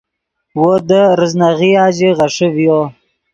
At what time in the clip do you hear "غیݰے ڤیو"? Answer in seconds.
2.17-2.79